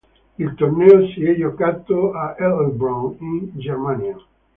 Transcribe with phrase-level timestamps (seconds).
[0.39, 4.15] Il torneo si è giocato a Heilbronn in Germania.